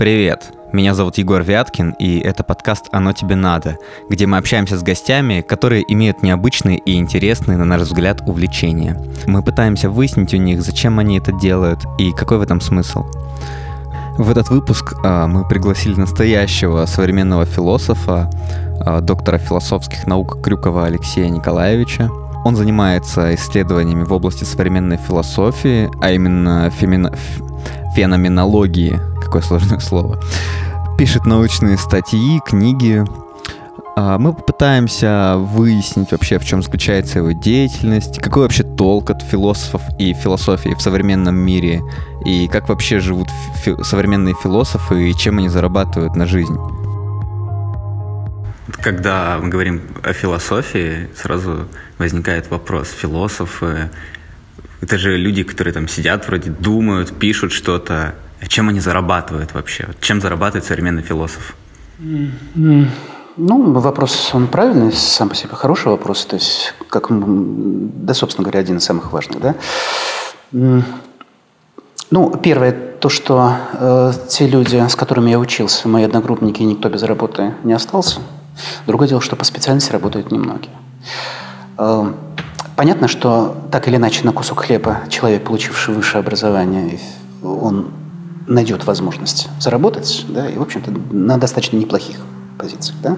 [0.00, 0.54] Привет!
[0.72, 3.76] Меня зовут Егор Вяткин, и это подкаст «Оно тебе надо»,
[4.08, 8.98] где мы общаемся с гостями, которые имеют необычные и интересные, на наш взгляд, увлечения.
[9.26, 13.04] Мы пытаемся выяснить у них, зачем они это делают и какой в этом смысл.
[14.16, 18.30] В этот выпуск а, мы пригласили настоящего современного философа,
[18.80, 22.08] а, доктора философских наук Крюкова Алексея Николаевича.
[22.46, 27.12] Он занимается исследованиями в области современной философии, а именно фемина...
[27.94, 28.98] феноменологии,
[29.30, 30.18] какое сложное слово.
[30.98, 33.04] Пишет научные статьи, книги.
[33.96, 39.82] А, Мы попытаемся выяснить вообще, в чем заключается его деятельность, какой вообще толк от философов
[40.00, 41.80] и философии в современном мире,
[42.26, 43.28] и как вообще живут
[43.64, 46.56] фи- современные философы и чем они зарабатывают на жизнь.
[48.82, 51.68] Когда мы говорим о философии, сразу
[51.98, 52.88] возникает вопрос.
[52.90, 53.90] Философы—
[54.80, 58.16] это же люди, которые там сидят, вроде думают, пишут что-то.
[58.48, 59.88] Чем они зарабатывают вообще?
[60.00, 61.54] Чем зарабатывает современный философ?
[63.36, 66.26] Ну, вопрос, он правильный, сам по себе хороший вопрос.
[66.26, 69.54] То есть, как, да, собственно говоря, один из самых важных, да.
[72.12, 77.04] Ну, первое, то, что э, те люди, с которыми я учился, мои одногруппники, никто без
[77.04, 78.18] работы не остался.
[78.84, 80.72] Другое дело, что по специальности работают немногие.
[81.78, 82.12] Э,
[82.80, 86.98] Понятно, что так или иначе на кусок хлеба человек, получивший высшее образование,
[87.42, 87.90] он
[88.46, 92.16] найдет возможность заработать, да, и, в общем-то, на достаточно неплохих
[92.60, 92.96] позициях.
[93.02, 93.16] Да?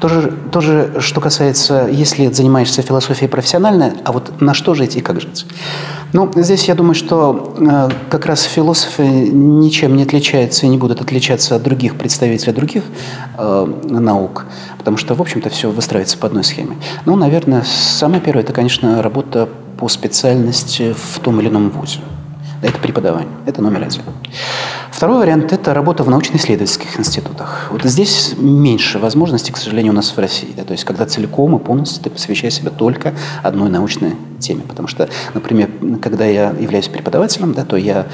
[0.00, 5.20] Тоже, тоже, что касается, если занимаешься философией профессионально, а вот на что жить и как
[5.20, 5.46] жить?
[6.12, 11.00] Ну, здесь я думаю, что э, как раз философы ничем не отличаются и не будут
[11.00, 12.84] отличаться от других представителей других
[13.38, 14.46] э, наук,
[14.78, 16.76] потому что, в общем-то, все выстраивается по одной схеме.
[17.06, 22.00] Ну, наверное, самое первое, это, конечно, работа по специальности в том или ином вузе.
[22.62, 23.32] Это преподавание.
[23.46, 24.02] Это номер один.
[24.90, 27.68] Второй вариант– это работа в научно-исследовательских институтах.
[27.70, 30.54] Вот здесь меньше возможностей, к сожалению, у нас в России.
[30.56, 30.64] Да?
[30.64, 33.12] То есть, когда целиком и полностью ты посвящаешь себя только
[33.42, 34.62] одной научной теме.
[34.66, 38.06] Потому что, например, когда я являюсь преподавателем, да, то я,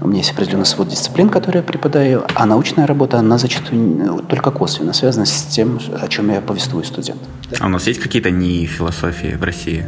[0.00, 4.50] у меня есть определенный свод дисциплин, которые я преподаю, а научная работа, она зачастую только
[4.50, 7.28] косвенно связана с тем, о чем я повествую студентам.
[7.50, 7.58] Да?
[7.60, 9.84] А у нас есть какие-то НИИ философии в России?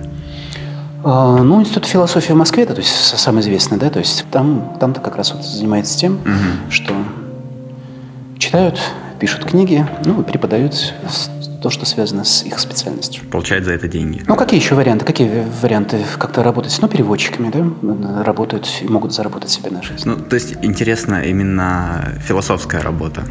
[1.04, 4.76] А, Ну, Институт философии в Москве, это то есть самый известный, да, то есть там,
[4.80, 6.18] там-то как раз вот занимается тем,
[6.70, 6.94] что
[8.38, 8.80] читают,
[9.20, 10.94] пишут книги, ну, и преподают
[11.62, 13.24] то, что связано с их специальностью.
[13.30, 14.22] Получают за это деньги.
[14.26, 15.06] Ну, какие еще варианты?
[15.06, 16.76] Какие варианты как-то работать?
[16.82, 20.02] Ну, переводчиками, да, работают и могут заработать себе на жизнь.
[20.06, 23.24] Ну, то есть интересна именно философская работа.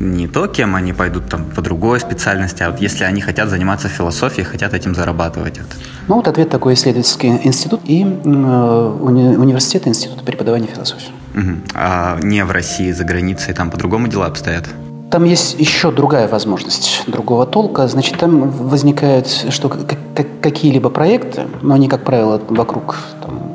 [0.00, 3.88] Не то, кем они пойдут там по другой специальности, а вот если они хотят заниматься
[3.88, 5.58] философией, хотят этим зарабатывать.
[5.58, 5.68] Вот.
[6.08, 11.10] Ну, вот ответ такой исследовательский институт и э, уни- университет, институт преподавания философии.
[11.34, 11.62] Мгм.
[11.74, 14.64] А не в России, за границей, там по-другому дела обстоят.
[15.10, 17.86] Там есть еще другая возможность другого толка.
[17.88, 23.54] Значит, там возникает, что как- как- какие-либо проекты, но они, как правило, вокруг там,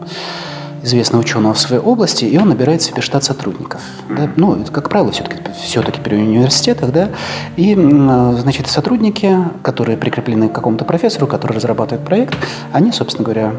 [0.84, 3.82] известного ученого в своей области, и он набирает себе штат сотрудников.
[4.10, 4.30] Да?
[4.36, 7.10] Ну, это, как правило, все-таки, все-таки при университетах, да,
[7.56, 12.36] и, м, значит, сотрудники, которые прикреплены к какому-то профессору, который разрабатывает проект,
[12.72, 13.54] они, собственно говоря,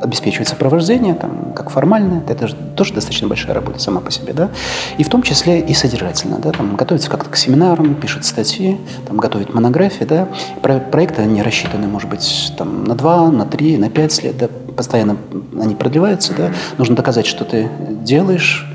[0.00, 4.50] обеспечивает сопровождение, там, как формальное, это же тоже достаточно большая работа сама по себе, да,
[4.98, 9.16] и в том числе и содержательно, да, там, готовится как-то к семинарам, пишет статьи, там,
[9.16, 10.28] готовит монографии, да,
[10.62, 14.48] Про- проекты, они рассчитаны, может быть, там, на два, на три, на пять лет, да,
[14.76, 15.16] постоянно
[15.60, 17.70] они продлеваются, да, нужно доказать, что ты
[18.02, 18.66] делаешь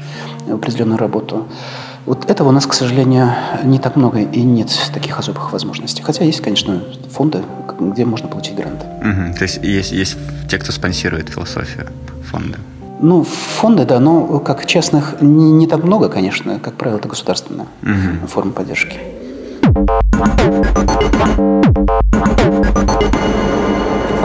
[0.49, 1.45] определенную работу.
[2.05, 3.31] Вот этого у нас, к сожалению,
[3.63, 6.01] не так много и нет таких особых возможностей.
[6.01, 7.43] Хотя есть, конечно, фонды,
[7.89, 8.85] где можно получить гранты.
[9.01, 9.33] Мгм.
[9.33, 11.87] То есть есть, есть те, кто спонсирует философию,
[12.29, 12.57] фонды.
[13.01, 16.59] Ну, фонды, да, но как частных не, не так много, конечно.
[16.59, 18.27] Как правило, это государственная Мгм.
[18.27, 18.97] форма поддержки.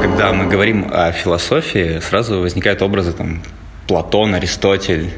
[0.00, 3.42] Когда мы говорим о философии, сразу возникают образы там
[3.86, 5.12] Платон, Аристотель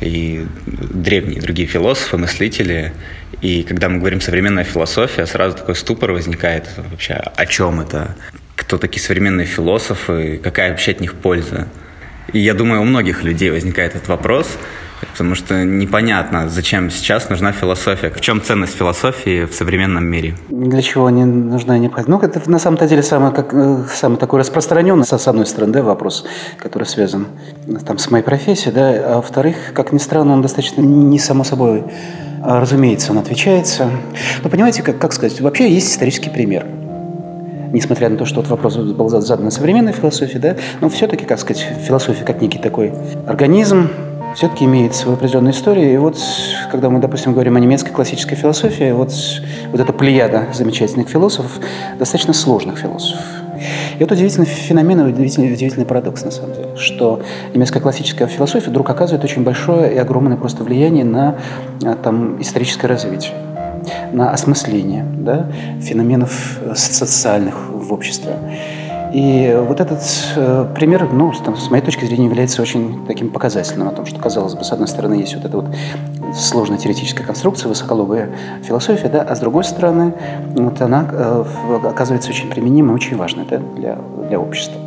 [0.00, 2.92] и древние другие философы, мыслители.
[3.40, 8.16] И когда мы говорим современная философия, сразу такой ступор возникает вообще, о чем это,
[8.56, 11.68] кто такие современные философы, какая вообще от них польза.
[12.32, 14.58] И я думаю, у многих людей возникает этот вопрос,
[15.00, 20.34] потому что непонятно, зачем сейчас нужна философия, в чем ценность философии в современном мире.
[20.48, 22.08] Для чего не нужна необходимость?
[22.08, 25.72] Ну, это на самом-то деле самый, как, э, самый такой распространенный, с с одной стороны,
[25.72, 26.24] да, вопрос,
[26.58, 27.26] который связан
[27.66, 31.44] э, там, с моей профессией, да, а во-вторых, как ни странно, он достаточно не само
[31.44, 31.84] собой
[32.42, 33.90] а, разумеется, он отвечается.
[34.44, 36.64] Но понимаете, как, как сказать, вообще есть исторический пример.
[37.72, 41.40] Несмотря на то, что вот вопрос был задан на современной философии, да, но все-таки, как
[41.40, 42.92] сказать, философия как некий такой
[43.26, 43.88] организм,
[44.36, 45.92] все-таки имеет свою определенную историю.
[45.92, 46.18] И вот,
[46.70, 49.10] когда мы, допустим, говорим о немецкой классической философии, вот,
[49.72, 51.58] вот эта плеяда замечательных философов,
[51.98, 53.24] достаточно сложных философов.
[53.98, 57.22] И это удивительный феномен, удивительный, удивительный парадокс, на самом деле, что
[57.54, 61.36] немецкая классическая философия вдруг оказывает очень большое и огромное просто влияние на
[62.02, 63.32] там, историческое развитие
[64.12, 65.46] на осмысление да,
[65.80, 68.32] феноменов социальных в обществе.
[69.16, 70.02] И вот этот
[70.36, 74.54] э, пример, ну, с моей точки зрения, является очень таким показательным о том, что, казалось
[74.54, 75.74] бы, с одной стороны, есть вот эта вот
[76.34, 78.28] сложная теоретическая конструкция, высоколобая
[78.62, 80.12] философия, да, а с другой стороны,
[80.54, 81.44] вот она э,
[81.84, 83.96] оказывается очень применима, очень важной да, для,
[84.28, 84.78] для общества.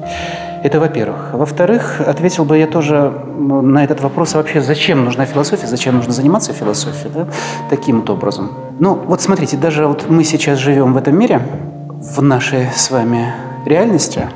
[0.61, 1.31] Это во-первых.
[1.33, 6.53] Во-вторых, ответил бы я тоже на этот вопрос, вообще зачем нужна философия, зачем нужно заниматься
[6.53, 7.27] философией, да,
[7.71, 8.51] таким вот образом.
[8.77, 11.41] Ну, вот смотрите, даже вот мы сейчас живем в этом мире,
[11.87, 13.33] в нашей с вами
[13.65, 14.29] реальности,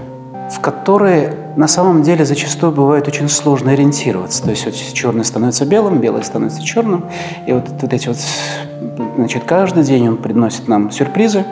[0.52, 4.44] в которой на самом деле зачастую бывает очень сложно ориентироваться.
[4.44, 7.06] То есть вот черное становится белым, белое становится черным.
[7.48, 8.18] И вот, вот эти вот,
[9.16, 11.46] значит, каждый день он приносит нам сюрпризы,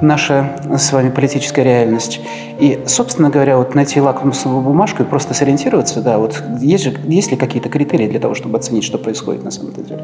[0.00, 2.20] наша с вами политическая реальность.
[2.58, 7.30] И, собственно говоря, вот найти лакмусовую бумажку и просто сориентироваться, да, вот есть, же, есть
[7.30, 10.00] ли какие-то критерии для того, чтобы оценить, что происходит на самом деле.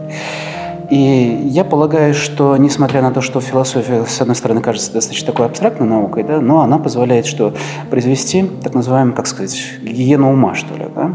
[0.90, 5.46] И я полагаю, что, несмотря на то, что философия, с одной стороны, кажется достаточно такой
[5.46, 7.54] абстрактной наукой, да, но она позволяет что
[7.90, 11.12] произвести так называемую, как сказать, гигиену ума, что ли, да,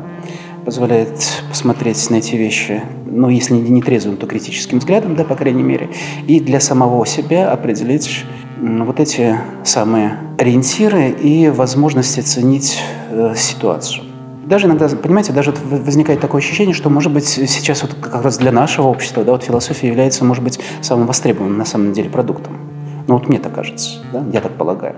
[0.63, 5.63] позволяет посмотреть на эти вещи, ну, если не трезвым, то критическим взглядом, да, по крайней
[5.63, 5.89] мере,
[6.27, 8.25] и для самого себя определить
[8.61, 12.79] вот эти самые ориентиры и возможности оценить
[13.09, 14.12] э, ситуацию.
[14.45, 18.51] Даже иногда, понимаете, даже возникает такое ощущение, что, может быть, сейчас вот как раз для
[18.51, 22.57] нашего общества, да, вот философия является, может быть, самым востребованным на самом деле продуктом.
[23.07, 24.95] Ну вот мне так кажется, да, я так полагаю.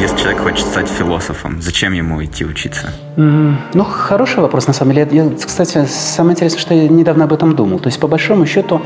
[0.00, 2.92] Если человек хочет стать философом, зачем ему идти учиться?
[3.16, 5.08] Mm, ну, хороший вопрос, на самом деле.
[5.10, 7.80] Я, кстати, самое интересное, что я недавно об этом думал.
[7.80, 8.80] То есть, по большому счету,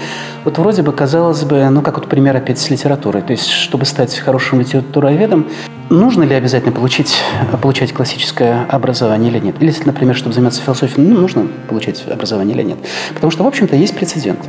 [0.45, 3.21] вот вроде бы, казалось бы, ну, как вот пример опять с литературой.
[3.21, 5.49] То есть, чтобы стать хорошим литературоведом,
[5.93, 7.15] нужно ли обязательно получить,
[7.61, 9.57] получать классическое образование или нет?
[9.61, 12.79] Или, например, чтобы заниматься философией, ну, нужно получать образование или нет?
[13.15, 14.49] Потому что, в общем-то, есть прецеденты.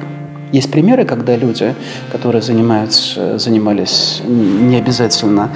[0.54, 1.74] Есть примеры, когда люди,
[2.12, 5.50] которые занимаются, занимались не обязательно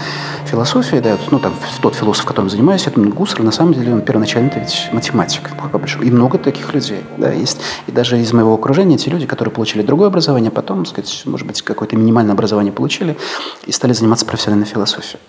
[0.48, 1.54] философией, да, ну, там,
[1.84, 5.52] тот философ, которым занимаюсь, это Гуссер, на самом деле он первоначально ведь математик.
[6.02, 7.60] И много таких людей, да, есть.
[7.86, 11.62] И даже из моего окружения те люди, которые получили другое образование, потом, сказать, может быть,
[11.62, 13.16] какое-то минимальное образование получили
[13.68, 15.20] и стали заниматься профессиональной философией.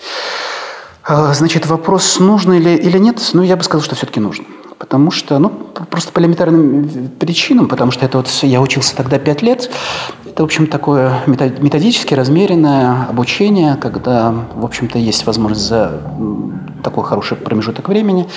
[1.10, 4.44] А, значит, вопрос, нужно или, или нет, ну, я бы сказал, что все-таки нужно.
[4.76, 9.40] Потому что, ну, просто по элементарным причинам, потому что это вот я учился тогда пять
[9.40, 9.70] лет,
[10.26, 16.02] это, в общем, такое методически размеренное обучение, когда, в общем-то, есть возможность за
[16.84, 18.28] такой хороший промежуток времени,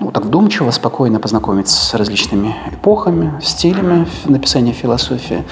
[0.00, 5.44] ну, так вдумчиво, спокойно познакомиться с различными эпохами, стилями написания философии,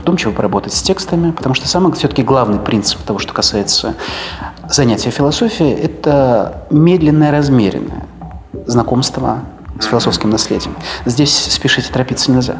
[0.00, 3.94] вдумчиво поработать с текстами, потому что самый все-таки главный принцип того, что касается
[4.68, 8.04] занятия философией, это медленное, размеренное
[8.66, 9.40] знакомство
[9.80, 10.74] с философским наследием.
[11.04, 12.56] Здесь спешить и торопиться нельзя.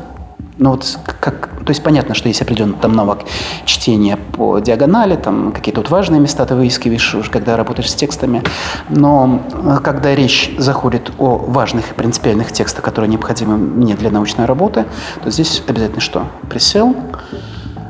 [0.58, 3.20] Ну вот как, то есть понятно, что есть определенный там навык
[3.64, 8.43] чтения по диагонали, там какие-то вот важные места ты выискиваешь, уже когда работаешь с текстами.
[8.88, 14.46] Но э, когда речь заходит о важных и принципиальных текстах, которые необходимы мне для научной
[14.46, 14.86] работы,
[15.22, 16.27] то здесь обязательно что?
[16.50, 16.96] Присел,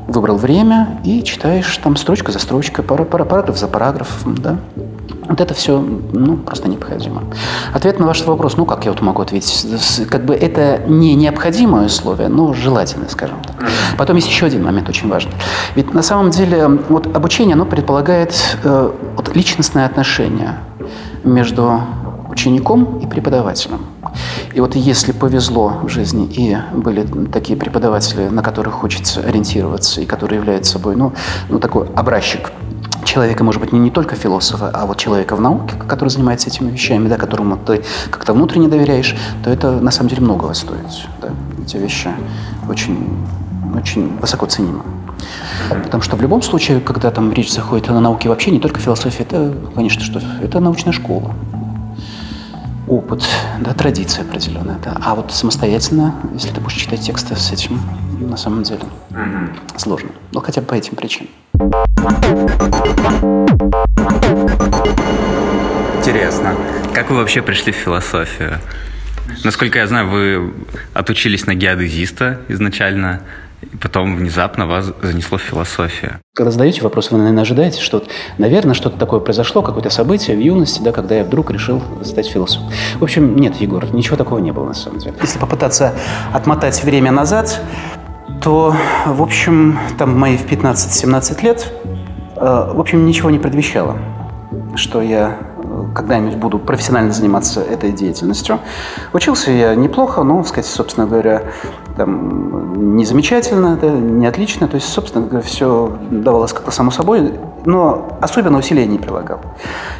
[0.08, 4.56] выбрал время и читаешь там строчка за строчкой, параграф за параграфом, да?
[5.28, 7.22] Вот это все, ну, просто необходимо.
[7.74, 11.86] Ответ на ваш вопрос, ну, как я вот могу ответить, как бы это не необходимое
[11.86, 13.68] условие, но желательное, скажем так.
[13.98, 15.34] Потом есть еще один момент очень важный.
[15.74, 18.34] Ведь на самом деле вот обучение, оно предполагает
[18.64, 20.58] э, вот личностное отношение
[21.24, 21.82] между
[22.30, 23.80] учеником и преподавателем.
[24.54, 30.06] И вот если повезло в жизни и были такие преподаватели, на которых хочется ориентироваться и
[30.06, 31.12] которые являются собой, ну,
[31.48, 32.52] ну такой образчик
[33.04, 36.70] человека, может быть, не, не только философа, а вот человека в науке, который занимается этими
[36.70, 41.08] вещами, да, которому ты как-то внутренне доверяешь, то это на самом деле многого стоит.
[41.20, 41.30] Да.
[41.62, 42.10] Эти вещи
[42.68, 43.16] очень,
[43.74, 44.82] очень высоко ценимы.
[45.68, 49.22] Потому что в любом случае, когда там речь заходит о науке вообще, не только философия,
[49.22, 51.32] это, конечно, что это научная школа.
[52.88, 53.28] Опыт,
[53.60, 54.78] да, традиция определенная.
[54.82, 54.96] Да.
[55.02, 57.80] А вот самостоятельно, если ты будешь читать тексты с этим,
[58.18, 58.80] на самом деле
[59.76, 60.10] сложно.
[60.32, 61.28] Ну, хотя бы по этим причинам.
[65.98, 66.54] Интересно.
[66.94, 68.58] Как вы вообще пришли в философию?
[69.44, 70.54] Насколько я знаю, вы
[70.94, 73.20] отучились на геодезиста изначально.
[73.62, 76.18] И потом внезапно вас занесло в философию.
[76.34, 78.02] Когда задаете вопрос, вы, наверное, ожидаете, что,
[78.38, 82.68] наверное, что-то такое произошло, какое-то событие в юности, да, когда я вдруг решил стать философом.
[82.98, 85.14] В общем, нет, Егор, ничего такого не было на самом деле.
[85.20, 85.94] Если попытаться
[86.32, 87.60] отмотать время назад,
[88.42, 88.74] то,
[89.06, 91.72] в общем, там мои в 15-17 лет,
[92.36, 93.98] э, в общем, ничего не предвещало,
[94.76, 95.38] что я
[95.94, 98.60] когда-нибудь буду профессионально заниматься этой деятельностью.
[99.12, 101.42] Учился я неплохо, но, сказать, собственно говоря,
[101.98, 104.68] там, не замечательно, да, не отлично.
[104.68, 109.40] То есть, собственно все давалось как-то само собой, но особенно усилия не прилагал.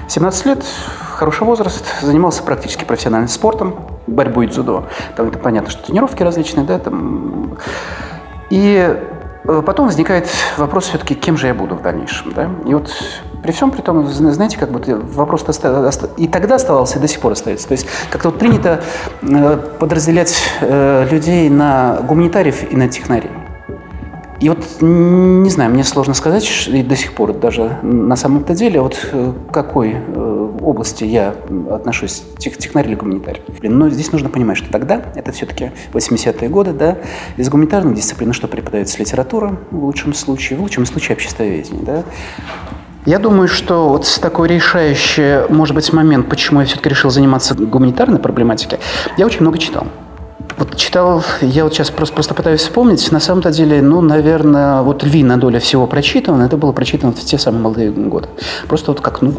[0.09, 0.65] 17 лет,
[1.13, 3.75] хороший возраст, занимался практически профессиональным спортом,
[4.07, 4.85] борьбой и дзюдо.
[5.17, 7.59] Там это понятно, что тренировки различные, да, там...
[8.49, 8.97] И
[9.45, 10.27] э, потом возникает
[10.57, 12.49] вопрос все-таки, кем же я буду в дальнейшем, да?
[12.65, 12.91] И вот
[13.49, 14.79] при всем при том, знаете, как бы
[15.15, 15.43] вопрос
[16.19, 17.67] и тогда оставался, и до сих пор остается.
[17.67, 18.83] То есть как-то вот принято
[19.23, 23.31] э, подразделять э, людей на гуманитариев и на технарей.
[24.41, 28.83] И вот, не знаю, мне сложно сказать, и до сих пор даже на самом-то деле,
[28.83, 29.97] вот э, к какой
[30.61, 31.35] области я
[31.71, 33.41] отношусь, тех, технарь или гуманитарий.
[33.63, 36.99] Но здесь нужно понимать, что тогда, это все-таки 80-е годы, да,
[37.39, 42.05] из гуманитарных дисциплин что преподается литература в лучшем случае, в лучшем случае обществоведение, да,
[43.09, 48.19] я думаю, что вот такой решающий, может быть, момент, почему я все-таки решил заниматься гуманитарной
[48.19, 48.81] проблематикой,
[49.17, 49.87] я очень много читал.
[50.59, 55.05] Вот читал, я вот сейчас просто, просто пытаюсь вспомнить, на самом-то деле, ну, наверное, вот
[55.05, 58.29] львиная доля всего прочитано, это было прочитано в те самые молодые годы.
[58.67, 59.33] Просто вот как, ну,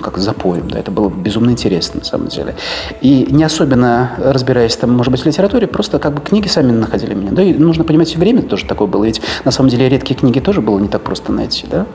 [0.00, 2.54] как запоем, да, это было безумно интересно, на самом деле.
[3.00, 7.14] И не особенно разбираясь там, может быть, в литературе, просто как бы книги сами находили
[7.14, 7.30] меня.
[7.32, 10.60] Да, и нужно понимать, время тоже такое было, ведь на самом деле редкие книги тоже
[10.60, 11.86] было не так просто найти, да.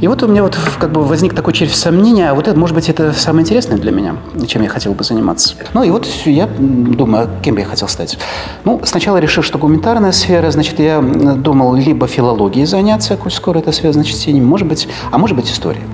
[0.00, 2.74] И вот у меня вот как бы возник такой червь сомнения, а вот это, может
[2.74, 5.54] быть, это самое интересное для меня, чем я хотел бы заниматься.
[5.72, 8.18] Ну и вот я думаю, кем бы я хотел стать.
[8.64, 13.72] Ну, сначала решил, что гуманитарная сфера, значит, я думал либо филологией заняться, коль скоро это
[13.72, 15.84] связано с чтением, может быть, а может быть, историей.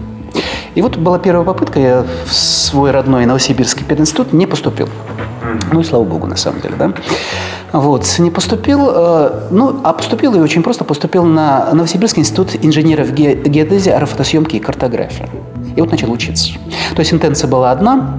[0.75, 4.89] И вот была первая попытка, я в свой родной Новосибирский пединститут не поступил.
[5.73, 6.93] Ну и слава богу, на самом деле, да.
[7.73, 13.13] Вот, не поступил, э, ну, а поступил и очень просто поступил на Новосибирский институт инженеров
[13.13, 15.29] ге геодезии, аэрофотосъемки и картографии.
[15.77, 16.53] И вот начал учиться.
[16.95, 18.17] То есть интенция была одна,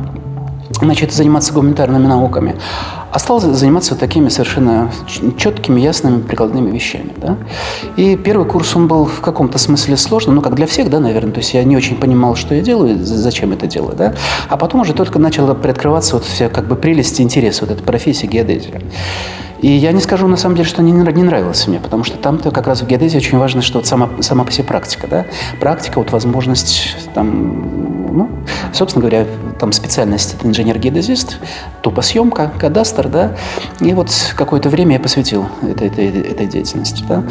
[0.81, 2.55] значит, заниматься гуманитарными науками,
[3.11, 4.91] а стал заниматься такими совершенно
[5.37, 7.11] четкими, ясными, прикладными вещами.
[7.17, 7.37] Да?
[7.97, 11.33] И первый курс, он был в каком-то смысле сложным, ну, как для всех, да, наверное,
[11.33, 14.15] то есть я не очень понимал, что я делаю, зачем это делаю, да,
[14.49, 17.83] а потом уже только начала приоткрываться вот вся как бы прелесть и интерес вот этой
[17.83, 18.81] профессии геодезия.
[19.61, 22.51] И я не скажу, на самом деле, что не, не нравилось мне, потому что там-то
[22.51, 25.25] как раз в геодезии очень важно, что вот сама, сама по себе практика, да,
[25.59, 28.29] практика, вот возможность там, ну,
[28.73, 29.27] собственно говоря,
[29.59, 31.37] там специальность это инженер-геодезист,
[31.81, 33.35] топосъемка, кадастр, да,
[33.79, 37.23] и вот какое-то время я посвятил этой, этой, этой деятельности, да.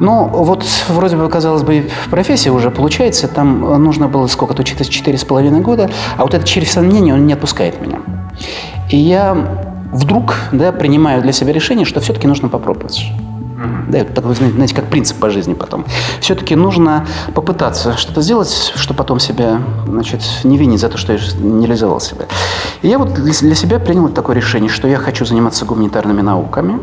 [0.00, 5.18] Ну, вот вроде бы, казалось бы, профессия уже получается, там нужно было сколько-то учиться, четыре
[5.18, 7.98] с половиной года, а вот этот червь сомнений, он не отпускает меня.
[8.90, 13.06] И я вдруг да, принимаю для себя решение, что все-таки нужно попробовать.
[13.88, 15.84] Да, это такой, знаете, как принцип по жизни потом.
[16.20, 21.18] Все-таки нужно попытаться что-то сделать, что потом себя, значит, не винить за то, что я
[21.40, 22.26] не реализовал себя.
[22.82, 26.78] И я вот для себя принял такое решение, что я хочу заниматься гуманитарными науками.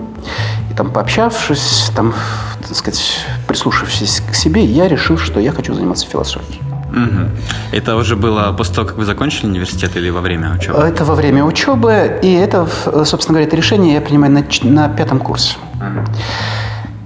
[0.69, 2.13] И там, пообщавшись, там,
[2.61, 6.59] так сказать, прислушавшись к себе, я решил, что я хочу заниматься философией.
[6.95, 7.29] Угу.
[7.73, 10.79] Это уже было после того, как вы закончили университет или во время учебы?
[10.79, 12.67] Это во время учебы, и это,
[13.05, 15.57] собственно говоря, это решение я принимаю на, на пятом курсе.
[15.75, 16.05] Угу.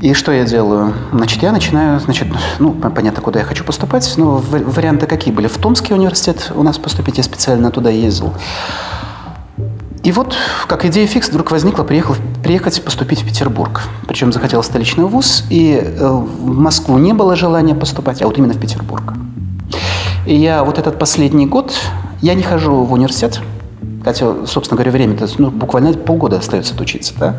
[0.02, 0.94] И что я делаю?
[1.12, 2.28] Значит, я начинаю, значит,
[2.60, 5.48] ну, понятно, куда я хочу поступать, но варианты какие были?
[5.48, 8.34] В Томский университет у нас поступить, я специально туда ездил.
[10.02, 10.34] И вот,
[10.68, 13.82] как идея фикс, вдруг возникла приехал, приехать поступить в Петербург.
[14.08, 18.54] Причем захотел столичный вуз, и э, в Москву не было желания поступать, а вот именно
[18.54, 19.14] в Петербург.
[20.30, 21.74] И я вот этот последний год,
[22.22, 23.42] я не хожу в университет,
[24.04, 27.36] хотя, собственно говоря, время-то ну, буквально полгода остается отучиться, да.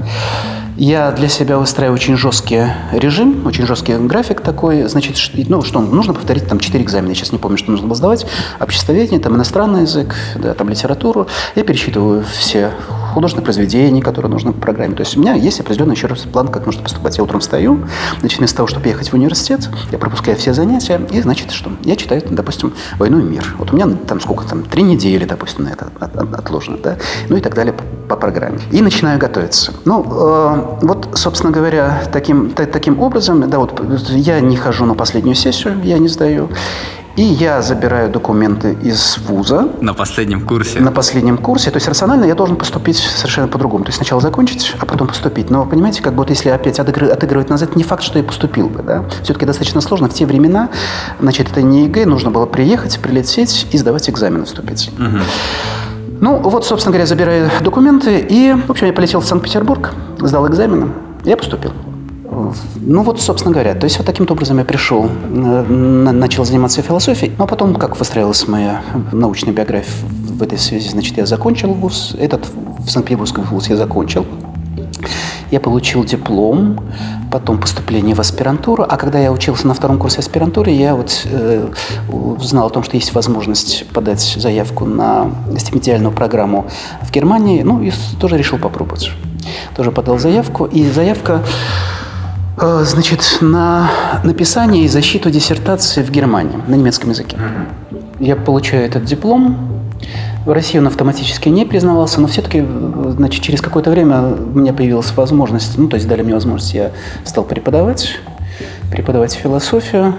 [0.76, 4.88] Я для себя выстраиваю очень жесткий режим, очень жесткий график такой.
[4.88, 5.16] Значит,
[5.48, 7.10] ну что, нужно повторить там четыре экзамена.
[7.10, 8.26] Я сейчас не помню, что нужно было сдавать.
[8.58, 11.28] Обществоведение, там иностранный язык, да, там литературу.
[11.54, 12.72] Я пересчитываю все
[13.12, 14.94] художественные произведения, которые нужны по программе.
[14.94, 17.18] То есть у меня есть определенный еще раз план, как нужно поступать.
[17.18, 17.80] Я утром встаю,
[18.20, 21.70] значит, вместо того, чтобы ехать в университет, я пропускаю все занятия, и, значит, что?
[21.84, 23.54] Я читаю, допустим, «Войну и мир».
[23.58, 26.96] Вот у меня там сколько там, три недели, допустим, на это отложено, да,
[27.28, 28.58] ну и так далее по, по программе.
[28.70, 29.72] И начинаю готовиться.
[29.84, 35.34] Ну, э, вот, собственно говоря, таким, таким образом, да, вот я не хожу на последнюю
[35.34, 36.48] сессию, я не сдаю.
[37.20, 39.68] И я забираю документы из вуза.
[39.82, 40.80] На последнем курсе?
[40.80, 41.70] На последнем курсе.
[41.70, 43.84] То есть рационально я должен поступить совершенно по-другому.
[43.84, 45.50] То есть сначала закончить, а потом поступить.
[45.50, 48.82] Но понимаете, как будто если опять отыгрывать назад, не факт, что я поступил бы.
[48.82, 49.04] Да?
[49.22, 50.08] Все-таки достаточно сложно.
[50.08, 50.70] В те времена,
[51.20, 54.90] значит, это не ЕГЭ, нужно было приехать, прилететь и сдавать экзамен, вступить.
[54.98, 55.18] Угу.
[56.22, 60.88] Ну, вот, собственно говоря, забираю документы, и, в общем, я полетел в Санкт-Петербург, сдал экзамены,
[61.24, 61.72] я поступил.
[62.76, 65.62] Ну вот, собственно говоря, то есть вот таким образом я пришел, э,
[66.12, 71.26] начал заниматься философией, но потом, как выстраивалась моя научная биография в этой связи, значит, я
[71.26, 72.46] закончил вуз, этот
[72.78, 74.24] в Санкт-Петербургский вуз я закончил,
[75.50, 76.78] я получил диплом,
[77.32, 81.68] потом поступление в аспирантуру, а когда я учился на втором курсе аспирантуры, я вот э,
[82.08, 86.66] о том, что есть возможность подать заявку на стипендиальную программу
[87.02, 89.10] в Германии, ну и тоже решил попробовать.
[89.74, 91.42] Тоже подал заявку, и заявка
[92.60, 93.90] значит, на
[94.24, 97.36] написание и защиту диссертации в Германии на немецком языке.
[98.18, 99.56] Я получаю этот диплом.
[100.44, 102.66] В России он автоматически не признавался, но все-таки,
[103.10, 106.92] значит, через какое-то время у меня появилась возможность, ну, то есть дали мне возможность, я
[107.24, 108.18] стал преподавать,
[108.90, 110.14] преподавать философию.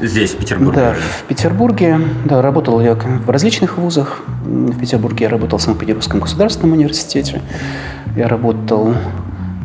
[0.00, 0.80] Здесь, в Петербурге?
[0.80, 2.00] Да, в Петербурге.
[2.24, 4.20] Да, работал я в различных вузах.
[4.44, 7.42] В Петербурге я работал в Санкт-Петербургском государственном университете.
[8.14, 8.94] Я работал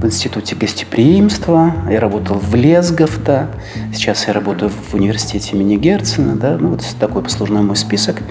[0.04, 3.48] в Институте гостеприимства, я работал в Лесговта,
[3.94, 8.22] сейчас я работаю в университете имени Герцена, да, ну вот такой послужной мой список.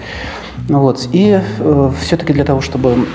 [0.69, 3.07] Ну вот, и э, все-таки для того, чтобы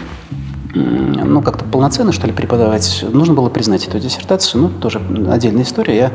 [0.75, 4.63] ну, как-то полноценно, что ли, преподавать, нужно было признать эту диссертацию.
[4.63, 5.01] Ну, тоже
[5.31, 5.97] отдельная история.
[5.97, 6.13] Я,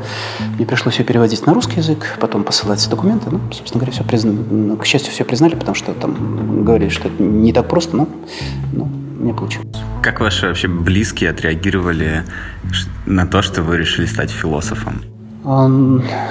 [0.58, 3.32] мне пришлось ее переводить на русский язык, потом посылать документы.
[3.32, 4.32] Ну, собственно говоря, все призна...
[4.32, 8.08] Ну, к счастью, все признали, потому что там говорили, что это не так просто, но
[8.74, 9.68] ну, мне получилось.
[10.04, 12.26] Как ваши вообще близкие отреагировали
[13.06, 15.02] на то, что вы решили стать философом?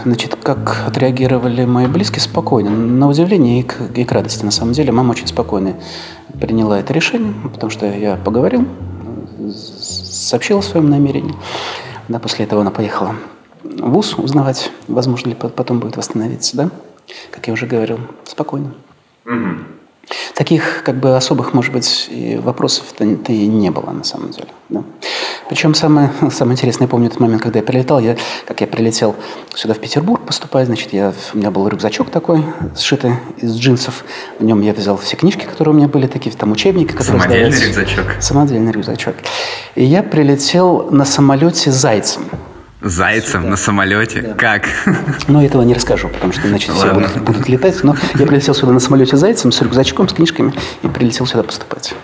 [0.04, 2.20] Значит, как отреагировали мои близкие?
[2.20, 2.68] Спокойно.
[2.68, 4.92] На удивление и к, и к радости, на самом деле.
[4.92, 5.74] Мама очень спокойно
[6.38, 8.68] приняла это решение, потому что я поговорил,
[9.54, 11.34] сообщил о своем намерении.
[12.08, 13.16] Да, после этого она поехала
[13.64, 16.70] в ВУЗ узнавать, возможно ли потом будет восстановиться, да?
[17.30, 18.74] Как я уже говорил, спокойно.
[19.24, 19.81] Угу.
[20.34, 22.10] Таких как бы особых, может быть,
[22.42, 24.48] вопросов-то и не было на самом деле.
[24.68, 24.82] Да?
[25.48, 29.14] Причем самое, самое интересное, я помню этот момент, когда я прилетал, я, как я прилетел
[29.54, 32.44] сюда в Петербург поступать, значит, я, у меня был рюкзачок такой,
[32.76, 34.04] сшитый из джинсов,
[34.38, 37.52] в нем я взял все книжки, которые у меня были, такие там учебники, которые Самодельный
[37.52, 37.78] сдавались.
[37.78, 38.06] рюкзачок.
[38.20, 39.14] Самодельный рюкзачок.
[39.74, 42.22] И я прилетел на самолете «Зайцем».
[42.82, 44.22] Зайцем на самолете?
[44.22, 44.34] Да.
[44.34, 44.68] Как?
[45.28, 47.84] Ну, этого не расскажу, потому что, значит, все будут, будут летать.
[47.84, 51.94] Но я прилетел сюда на самолете Зайцем с рюкзачком, с книжками и прилетел сюда поступать.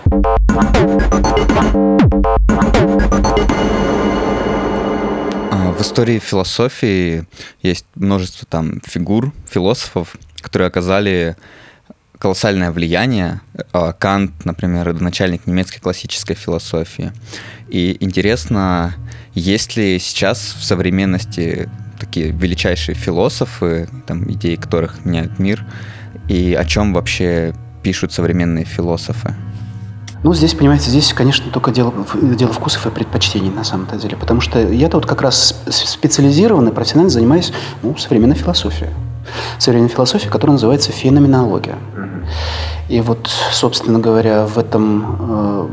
[5.50, 7.26] А, в истории философии
[7.60, 11.36] есть множество там фигур, философов, которые оказали
[12.18, 13.40] колоссальное влияние.
[13.72, 17.12] А, Кант, например, начальник немецкой классической философии.
[17.68, 18.94] И интересно,
[19.34, 25.64] есть ли сейчас в современности такие величайшие философы, там, идеи которых меняют мир,
[26.28, 29.34] и о чем вообще пишут современные философы?
[30.24, 34.16] Ну, здесь, понимаете, здесь, конечно, только дело, дело вкусов и предпочтений на самом-то деле.
[34.16, 38.90] Потому что я-то вот как раз специализированно, профессионально занимаюсь ну, современной философией.
[39.58, 41.76] Современной философией, которая называется феноменология.
[42.88, 45.68] И вот, собственно говоря, в этом э,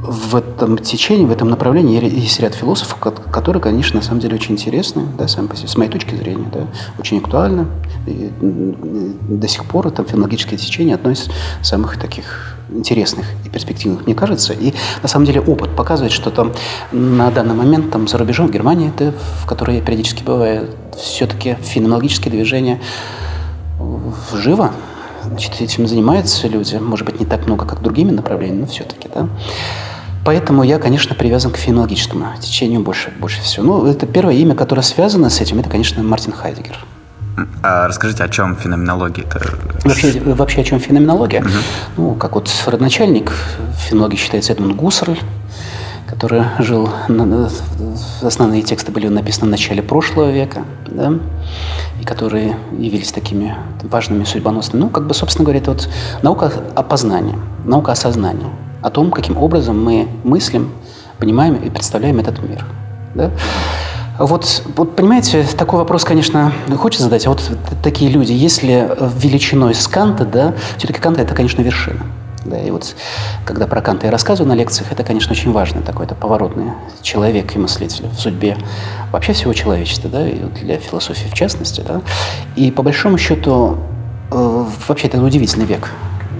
[0.00, 4.54] в этом течении, в этом направлении есть ряд философов, которые, конечно, на самом деле очень
[4.54, 6.66] интересны, да, сами по себе, с моей точки зрения, да,
[6.98, 7.66] очень актуальны.
[8.06, 11.28] И до сих пор это филологическое течение одно из
[11.62, 14.52] самых таких интересных и перспективных, мне кажется.
[14.52, 16.52] И на самом деле опыт показывает, что там
[16.92, 21.56] на данный момент там за рубежом, в Германии, да, в которой я периодически бываю, все-таки
[21.60, 22.80] феноменологические движения
[24.34, 24.72] живо,
[25.28, 29.28] значит, этим занимаются люди, может быть, не так много, как другими направлениями, но все-таки, да.
[30.24, 33.64] Поэтому я, конечно, привязан к фенологическому течению больше, больше всего.
[33.64, 36.78] Ну, это первое имя, которое связано с этим, это, конечно, Мартин Хайдегер.
[37.62, 39.24] А расскажите, о чем феноменология?
[39.24, 39.40] Это...
[39.84, 41.40] Вообще, вообще о чем феноменология?
[41.40, 41.48] Угу.
[41.96, 43.32] Ну, как вот родоначальник
[43.88, 45.18] фенологии считается Эдмунд Гуссерль,
[46.08, 46.88] который жил,
[48.22, 51.12] основные тексты были написаны в начале прошлого века, да,
[52.00, 54.82] и которые явились такими важными, судьбоносными.
[54.82, 55.88] Ну, как бы, собственно говоря, это вот
[56.22, 58.46] наука о познании, наука о сознании
[58.82, 60.72] о том, каким образом мы мыслим,
[61.18, 62.64] понимаем и представляем этот мир.
[63.14, 63.30] Да?
[64.18, 67.26] Вот, вот, понимаете, такой вопрос, конечно, хочется задать.
[67.26, 67.42] А вот
[67.82, 68.90] такие люди, если
[69.20, 72.00] величиной с Канта, да, все-таки Канта– это, конечно, вершина.
[72.48, 72.94] Да, и вот
[73.44, 77.54] когда про Канта я рассказываю на лекциях, это, конечно, очень важно, такой это поворотный человек
[77.54, 78.56] и мыслитель в судьбе
[79.12, 81.82] вообще всего человечества, да, и для философии в частности.
[81.86, 82.00] Да.
[82.56, 83.78] И по большому счету,
[84.30, 85.90] э, вообще это удивительный век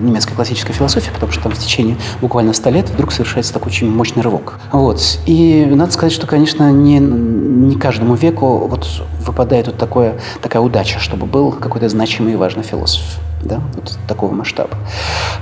[0.00, 3.90] немецкой классической философии, потому что там в течение буквально 100 лет вдруг совершается такой очень
[3.90, 4.60] мощный рывок.
[4.72, 5.18] Вот.
[5.26, 8.86] И надо сказать, что, конечно, не, не каждому веку вот
[9.20, 13.02] выпадает вот такое, такая удача, чтобы был какой-то значимый и важный философ
[13.42, 14.76] да, вот такого масштаба.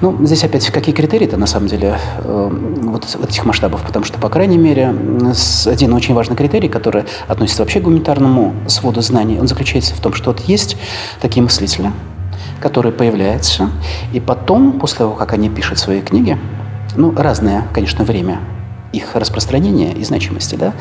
[0.01, 2.51] Ну, здесь опять какие критерии-то на самом деле э,
[2.83, 4.95] вот, вот этих масштабов, потому что, по крайней мере,
[5.67, 10.13] один очень важный критерий, который относится вообще к гуманитарному своду знаний, он заключается в том,
[10.13, 10.77] что вот есть
[11.21, 11.93] такие мыслители,
[12.61, 13.71] которые появляются,
[14.13, 16.39] и потом, после того, как они пишут свои книги,
[16.97, 18.41] ну, разное, конечно, время
[18.97, 20.57] их распространения и значимости.
[20.57, 20.73] Да?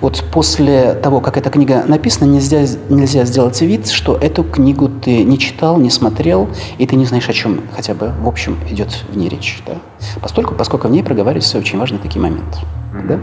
[0.00, 5.24] Вот после того, как эта книга написана, нельзя, нельзя сделать вид, что эту книгу ты
[5.24, 9.04] не читал, не смотрел, и ты не знаешь, о чем хотя бы в общем идет
[9.10, 9.62] в ней речь.
[9.66, 9.74] Да?
[10.20, 12.58] Поскольку, поскольку в ней проговариваются очень важные такие моменты.
[13.08, 13.18] Да?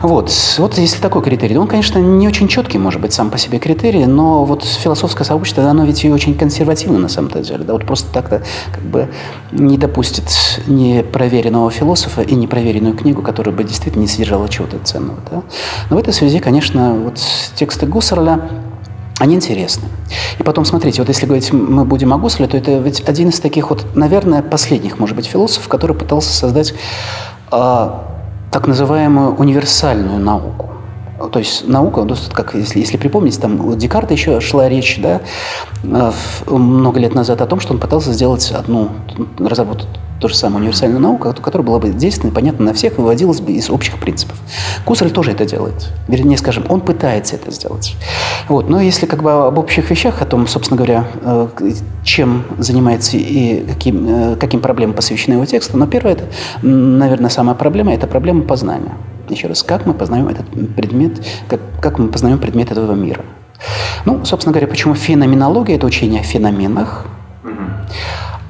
[0.00, 0.32] Вот.
[0.58, 4.06] вот если такой критерий, он, конечно, не очень четкий, может быть, сам по себе критерий,
[4.06, 7.64] но вот философское сообщество, оно ведь и очень консервативно на самом деле.
[7.64, 7.72] Да?
[7.72, 9.08] Вот просто так-то как бы
[9.50, 10.30] не допустит
[10.66, 15.18] непроверенного философа и непроверенную книгу, которая бы действительно не содержала чего-то ценного.
[15.30, 15.42] Да?
[15.90, 17.20] Но в этой связи, конечно, вот
[17.56, 18.48] тексты Гуссерля,
[19.18, 19.88] они интересны.
[20.38, 23.40] И потом, смотрите, вот если говорить мы будем о Гусселе, то это ведь один из
[23.40, 26.72] таких вот, наверное, последних, может быть, философов, который пытался создать
[27.50, 28.17] а,
[28.50, 30.70] так называемую универсальную науку.
[31.32, 35.20] То есть наука, ну, как если, если припомнить, там у Декарта еще шла речь, да,
[35.82, 36.12] э,
[36.46, 38.90] много лет назад о том, что он пытался сделать одну,
[39.38, 39.88] разработать
[40.20, 43.70] то же самое универсальную науку, которая была бы действенной, понятна на всех, выводилась бы из
[43.70, 44.36] общих принципов.
[44.84, 45.90] Кусарь тоже это делает.
[46.08, 47.96] Вернее, скажем, он пытается это сделать.
[48.48, 48.68] Вот.
[48.68, 51.48] Но если как бы об общих вещах, о том, собственно говоря, э,
[52.02, 56.24] чем занимается и каким, э, каким проблемам посвящены его тексты, но первое, это,
[56.62, 58.96] наверное, самая проблема– это проблема познания.
[59.28, 63.24] Еще раз, как мы познаем этот предмет, как, как мы познаем предмет этого мира.
[64.04, 67.06] Ну, собственно говоря, почему феноменология– это учение о феноменах,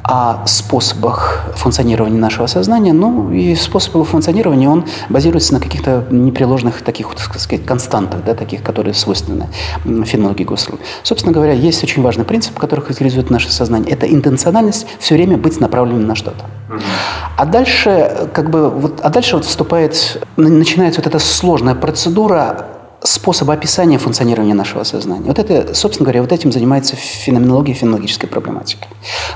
[0.09, 7.09] о способах функционирования нашего сознания, ну и способы функционирования, он базируется на каких-то непреложных таких,
[7.15, 9.49] так сказать, константах, да, таких, которые свойственны
[9.85, 10.79] феноменологии Гуссерла.
[11.03, 13.93] Собственно говоря, есть очень важный принцип, который характеризует наше сознание.
[13.93, 16.47] Это интенциональность все время быть направленным на что-то.
[17.37, 22.78] А дальше, как бы, вот, а дальше вот вступает, начинается вот эта сложная процедура
[23.09, 25.27] способа описания функционирования нашего сознания.
[25.27, 28.87] Вот это, собственно говоря, вот этим занимается феноменология и феноменологическая проблематика.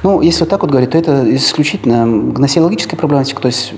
[0.02, 3.72] Ну, если вот так вот говорить, то это исключительно гносеологическая проблематика, то есть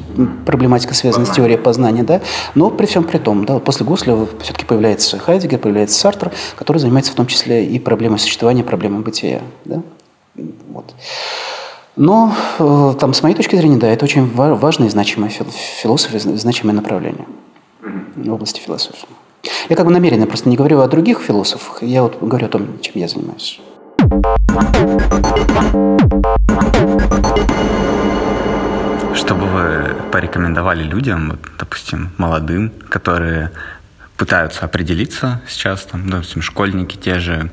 [0.45, 2.21] проблематика, связанная с теорией познания, да,
[2.55, 7.13] но при всем при том, да, после Гусля все-таки появляется Хайдегер, появляется Сартр, который занимается
[7.13, 9.83] в том числе и проблемой существования, проблемой бытия, да,
[10.69, 10.95] вот.
[11.97, 16.75] Но э, там, с моей точки зрения, да, это очень важное и значимое философия, значимое
[16.75, 17.27] направление
[18.17, 19.07] в области философии.
[19.69, 22.81] Я как бы намеренно просто не говорю о других философах, я вот говорю о том,
[22.81, 23.61] чем я занимаюсь.
[29.15, 33.51] Что бы вы порекомендовали людям, допустим, молодым, которые
[34.17, 37.51] пытаются определиться сейчас, там, допустим, школьники те же,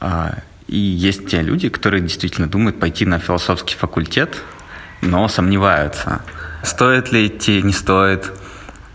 [0.00, 0.38] а,
[0.68, 4.36] и есть те люди, которые действительно думают пойти на философский факультет,
[5.00, 6.22] но сомневаются,
[6.62, 8.32] стоит ли идти, не стоит,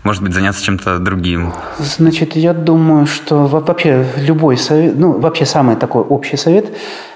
[0.04, 1.52] может быть, заняться чем-то другим?
[1.78, 6.66] Значит, я думаю, что вообще любой совет, ну, вообще самый такой общий совет,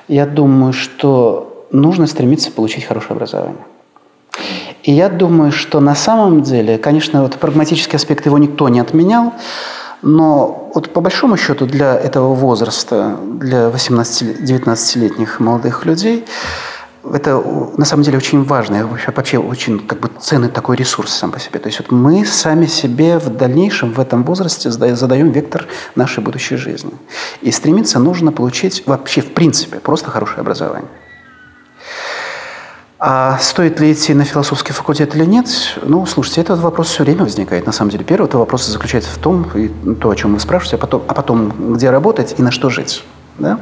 [0.08, 3.64] я думаю, что нужно стремиться получить хорошее образование.
[4.82, 9.32] И я думаю, что на самом деле, конечно, вот прагматический аспект его никто не отменял,
[10.02, 16.24] но вот по большому счету для этого возраста, для 18-19-летних молодых людей,
[17.12, 17.42] это
[17.76, 21.58] на самом деле очень важно, вообще очень как бы ценный такой ресурс сам по себе.
[21.58, 26.56] То есть вот мы сами себе в дальнейшем в этом возрасте задаем вектор нашей будущей
[26.56, 26.92] жизни.
[27.42, 30.90] И стремиться нужно получить вообще в принципе просто хорошее образование.
[32.98, 35.46] А стоит ли идти на философский факультет или нет?
[35.82, 37.66] Ну, слушайте, этот вопрос все время возникает.
[37.66, 40.78] На самом деле, первый вопрос заключается в том, и то, о чем вы спрашиваете, а
[40.78, 43.04] потом, а потом где работать и на что жить.
[43.38, 43.60] Да?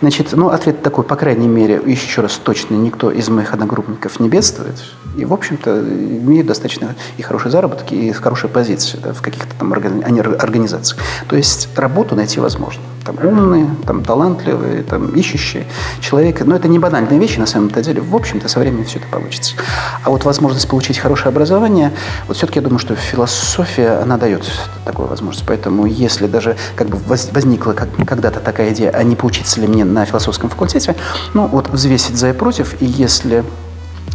[0.00, 4.28] Значит, ну, ответ такой, по крайней мере, еще раз точно, никто из моих одногруппников не
[4.28, 4.76] бедствует.
[5.16, 9.72] И, в общем-то, имеют достаточно и хорошие заработки, и хорошие позиции да, в каких-то там
[9.72, 11.00] организациях.
[11.28, 15.66] То есть работу найти возможно там, умные, там, талантливые, там, ищущие
[16.00, 16.44] человека.
[16.44, 18.00] Но это не банальные вещи на самом-то деле.
[18.00, 19.54] В общем-то, со временем все это получится.
[20.02, 21.92] А вот возможность получить хорошее образование,
[22.26, 24.50] вот все-таки я думаю, что философия, она дает
[24.84, 25.46] такую возможность.
[25.46, 30.04] Поэтому если даже как бы возникла когда-то такая идея, а не поучиться ли мне на
[30.04, 30.96] философском факультете,
[31.34, 33.44] ну вот взвесить за и против, и если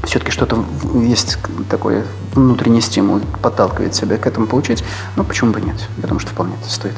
[0.03, 1.37] все-таки что-то есть
[1.69, 4.83] такой внутренний стимул, подталкивает себя к этому получить,
[5.15, 5.75] ну почему бы нет?
[5.97, 6.95] Я думаю, что вполне это стоит.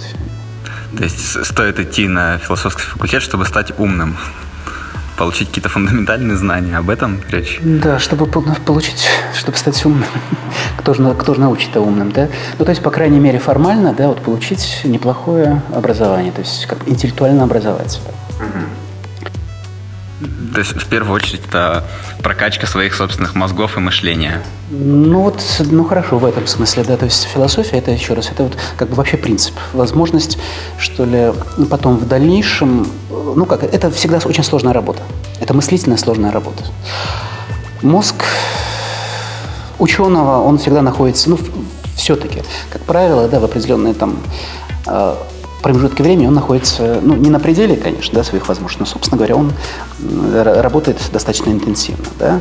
[0.97, 4.17] То есть стоит идти на философский факультет, чтобы стать умным?
[5.17, 6.77] получить какие-то фундаментальные знания.
[6.77, 7.59] Об этом речь?
[7.61, 9.05] Да, чтобы получить,
[9.37, 10.07] чтобы стать умным.
[10.77, 12.27] кто же, кто же научит умным, да?
[12.57, 16.87] Ну, то есть, по крайней мере, формально, да, вот получить неплохое образование, то есть, как
[16.87, 18.11] интеллектуально образовать себя.
[20.53, 21.85] То есть, в первую очередь, это
[22.21, 24.43] прокачка своих собственных мозгов и мышления.
[24.69, 28.43] Ну вот, ну хорошо в этом смысле, да, то есть философия это еще раз, это
[28.43, 30.37] вот как бы вообще принцип, возможность,
[30.77, 31.33] что ли,
[31.69, 35.01] потом в дальнейшем, ну как, это всегда очень сложная работа,
[35.41, 36.63] это мыслительная сложная работа.
[37.81, 38.23] Мозг
[39.77, 41.37] ученого, он всегда находится, ну
[41.97, 44.19] все-таки, как правило, да, в определенные там
[44.87, 45.17] а,
[45.61, 49.35] промежутке времени он находится, ну, не на пределе, конечно, да, своих возможностей, но, собственно говоря,
[49.35, 49.53] он
[50.61, 52.39] работает достаточно интенсивно, да.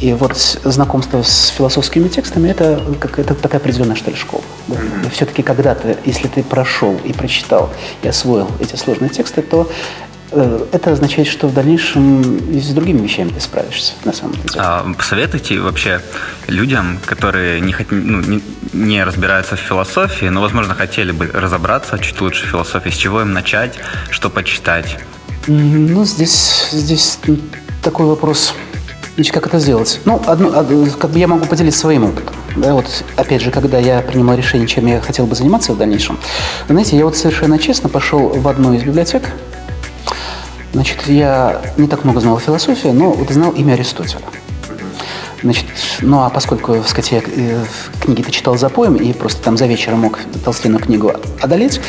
[0.00, 4.42] И вот знакомство с философскими текстами– это, как, это такая определенная, что ли, школа.
[4.68, 4.76] Да?
[4.76, 5.10] Mm-hmm.
[5.12, 7.70] все-таки когда-то, если ты прошел и прочитал,
[8.02, 9.70] и освоил эти сложные тексты, то
[10.09, 14.48] Э, это означает, что в дальнейшем и с другими вещами ты справишься, на самом деле.
[14.56, 16.00] А посоветуйте вообще
[16.46, 22.20] людям, которые не, ну, не, не разбираются в философии, но, возможно, хотели бы разобраться чуть
[22.20, 23.78] лучше в философии, с чего им начать,
[24.10, 24.98] что почитать?
[25.46, 27.18] Ну, здесь, здесь
[27.82, 28.54] такой вопрос.
[29.16, 30.00] Значит, как это сделать?
[30.04, 30.64] Ну, одно,
[30.98, 32.34] как бы я могу поделиться своим опытом.
[32.56, 36.18] Да, вот, опять же, когда я принимал решение, чем я хотел бы заниматься в дальнейшем,
[36.68, 39.30] знаете, я вот совершенно честно пошел в одну из библиотек,
[40.72, 44.22] Значит, я не так много знал философии, но вот знал имя Аристотеля.
[45.42, 45.66] Значит,
[46.02, 47.64] ну а поскольку, сказать, я э,
[48.00, 51.80] книги-то читал за поем и просто там за вечер мог толстенную книгу одолеть,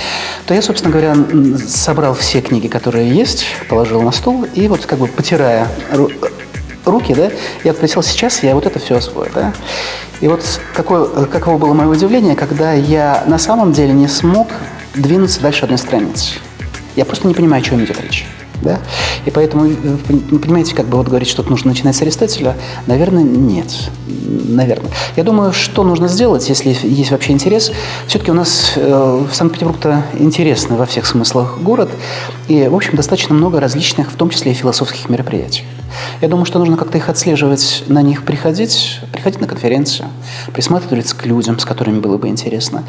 [0.46, 1.15] то я, собственно говоря,
[1.67, 5.67] собрал все книги, которые есть, положил на стол и вот как бы потирая
[6.86, 7.30] руки, да,
[7.63, 9.54] я присел сейчас, я вот это все освою, да.
[10.22, 14.48] И вот какое, каково было мое удивление, когда я на самом деле не смог
[14.96, 16.36] двинуться дальше одной страницы.
[16.96, 18.26] Я просто не понимаю, о чем идет речь.
[18.62, 18.80] Да?
[19.26, 22.56] И поэтому, вы понимаете, как бы вот говорить, что нужно начинать с Аристотеля,
[22.88, 23.67] наверное, нет.
[24.08, 24.91] Наверное.
[25.15, 27.71] Я думаю, что нужно сделать, если есть вообще интерес.
[28.08, 31.89] Все-таки у нас э, Санкт-Петербург-то интересный во всех смыслах город,
[32.47, 35.63] и, в общем, достаточно много различных, в том числе и философских мероприятий.
[36.21, 40.08] Я думаю, что нужно как-то их отслеживать, на них приходить, приходить на конференцию,
[40.54, 42.84] присматриваться к людям, с которыми было бы интересно.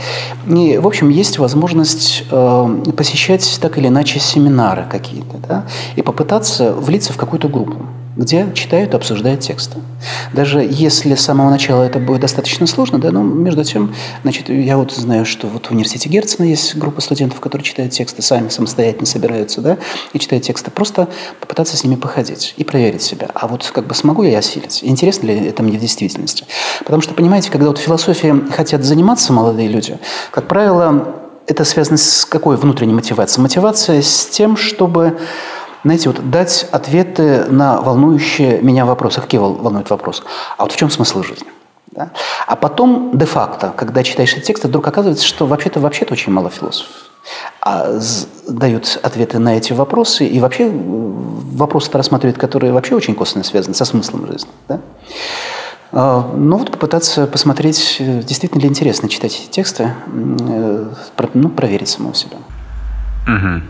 [0.49, 5.62] И, в общем, есть возможность э, посещать так или иначе семинары какие-то, да,
[5.96, 9.79] и попытаться влиться в какую-то группу где читают и обсуждают тексты.
[10.33, 14.77] Даже если с самого начала это будет достаточно сложно, да, но между тем, значит, я
[14.77, 19.07] вот знаю, что вот в университете Герцена есть группа студентов, которые читают тексты, сами самостоятельно
[19.07, 19.79] собираются, да,
[20.12, 20.70] и читают тексты.
[20.70, 21.09] Просто
[21.40, 23.29] попытаться с ними походить и проверить себя.
[23.35, 24.81] А вот как бы смогу я осилить?
[24.83, 26.44] Интересно ли это мне в действительности?
[26.81, 29.98] Потому что, понимаете, когда вот философией хотят заниматься молодые люди,
[30.31, 33.43] как правило, это связано с какой внутренней мотивацией?
[33.43, 35.19] Мотивация с тем, чтобы
[35.85, 39.21] знаете, вот дать ответы на волнующие меня вопросы.
[39.21, 40.23] Какие волнуют вопросы?
[40.57, 41.49] А вот в чем смысл жизни?
[41.91, 42.11] Да?
[42.47, 46.93] А потом, де-факто, когда читаешь этот текст, вдруг оказывается, что вообще-то вообще очень мало философов
[47.61, 48.01] а
[48.49, 53.85] дают ответы на эти вопросы, и вообще вопросы-то рассматривают, которые вообще очень косвенно связаны со
[53.85, 54.51] смыслом жизни.
[54.69, 54.81] Да?
[55.93, 60.87] А, ну вот попытаться посмотреть, действительно ли интересно читать эти тексты, э,
[61.35, 62.39] ну, проверить самого себя.
[63.27, 63.63] Угу.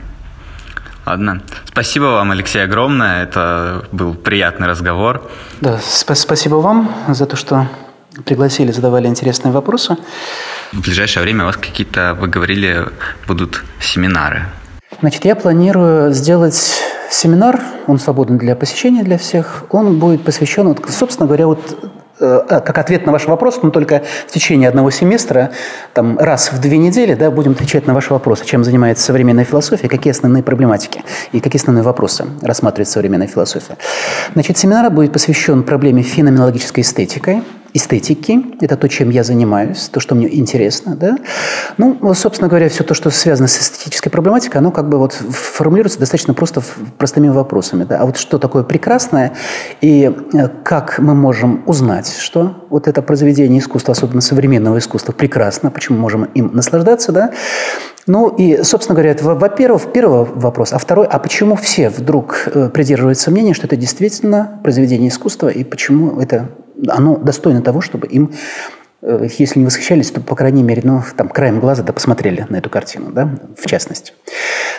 [1.05, 1.43] Ладно.
[1.65, 3.25] Спасибо вам, Алексей, огромное.
[3.25, 5.29] Это был приятный разговор.
[5.61, 7.67] Да, сп- спасибо вам за то, что
[8.25, 9.97] пригласили, задавали интересные вопросы.
[10.73, 12.87] В ближайшее время у вас какие-то, вы говорили,
[13.27, 14.45] будут семинары.
[15.01, 16.81] Значит, я планирую сделать
[17.11, 19.65] семинар, он свободен для посещения для всех.
[19.71, 24.33] Он будет посвящен, вот, собственно говоря, вот как ответ на ваш вопрос, но только в
[24.33, 25.51] течение одного семестра,
[25.95, 29.89] там, раз в две недели, да, будем отвечать на ваши вопросы, чем занимается современная философия,
[29.89, 33.77] какие основные проблематики и какие основные вопросы рассматривает современная философия.
[34.35, 37.43] Значит, семинар будет посвящен проблеме феноменологической эстетикой,
[37.75, 38.45] эстетики.
[38.61, 40.97] Это то, чем я занимаюсь, то, что мне интересно.
[40.97, 41.19] Да?
[41.79, 45.99] Ну, собственно говоря, все то, что связано с эстетической проблематикой, оно как бы вот формулируется
[45.99, 46.63] достаточно просто
[46.99, 47.85] простыми вопросами.
[47.85, 47.99] Да?
[47.99, 49.33] А вот что такое прекрасное
[49.81, 55.71] и э, как мы можем узнать, что вот это произведение искусства, особенно современного искусства, прекрасно,
[55.71, 57.33] почему можем им наслаждаться, да?
[58.07, 60.73] Ну и, собственно говоря, это, во-первых, первый вопрос.
[60.73, 65.63] А второй, а почему все вдруг э, придерживаются мнения, что это действительно произведение искусства, и
[65.63, 66.49] почему это
[66.89, 68.33] оно достойно того, чтобы им
[69.03, 72.71] если не восхищались, то, по крайней мере, ну, там, краем глаза да посмотрели на эту
[72.71, 74.13] картину, да, в частности.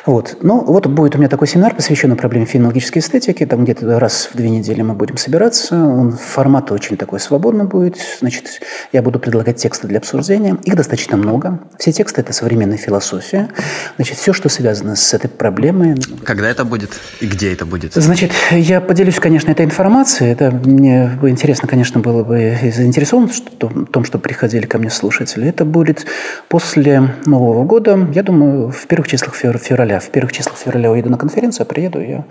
[0.06, 0.38] Вот.
[0.42, 3.46] Ну, вот будет у меня такой семинар, посвященный проблеме фенологической эстетики.
[3.46, 5.76] Там где-то раз в две недели мы будем собираться.
[5.76, 7.98] Он формат очень такой свободный будет.
[8.20, 10.58] Значит, я буду предлагать тексты для обсуждения.
[10.64, 11.60] Их достаточно много.
[11.80, 13.50] Все тексты– это современная философия.
[13.96, 15.96] Значит, все, что связано с этой проблемой.
[16.26, 17.94] Когда это будет и где это будет?
[17.94, 20.32] Значит, я поделюсь, конечно, этой информацией.
[20.32, 25.48] Это мне интересно, конечно, было бы заинтересован в том, что приходили ко мне слушатели.
[25.48, 26.06] Это будет
[26.50, 30.00] после Нового года, я думаю, в первых числах февраля.
[30.00, 32.26] В первых числах февраля уеду на конференцию, а приеду я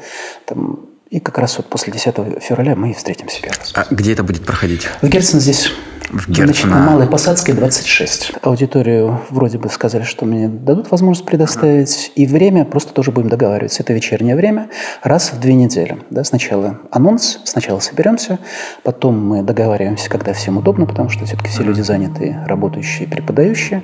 [0.45, 3.73] там и как раз вот после 10 февраля мы и встретимся первый раз.
[3.75, 4.89] А где это будет проходить?
[5.03, 5.71] В Герцен здесь
[6.09, 8.33] в Значит, на Малой Посадской 26.
[8.43, 12.13] Аудиторию вроде бы сказали, что мне дадут возможность предоставить.
[12.15, 13.83] И время просто тоже будем договариваться.
[13.83, 14.71] Это вечернее время,
[15.03, 15.99] раз в две недели.
[16.09, 18.39] Да, сначала анонс, сначала соберемся,
[18.83, 23.83] потом мы договариваемся, когда всем удобно, потому что все-таки все люди заняты, работающие, преподающие.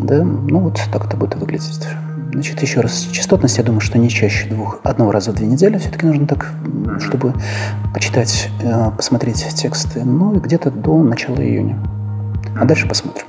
[0.00, 1.86] Да, ну вот так это будет выглядеть.
[2.30, 5.78] Значит, еще раз, частотность, я думаю, что не чаще двух, одного раза в две недели.
[5.78, 6.50] Все-таки нужно так,
[7.00, 7.32] чтобы
[7.94, 10.04] почитать, э, посмотреть тексты.
[10.04, 11.78] Ну и где-то до начала июня.
[12.60, 13.26] А дальше посмотрим.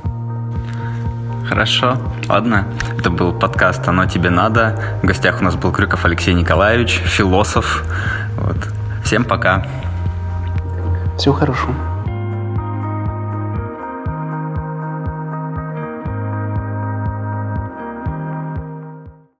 [1.47, 2.67] Хорошо, ладно.
[2.99, 4.79] Это был подкаст «Оно тебе надо».
[5.01, 7.85] В гостях у нас был Крюков Алексей Николаевич, философ.
[8.37, 8.57] Вот.
[9.03, 9.65] Всем пока.
[11.17, 11.73] Всего хорошего.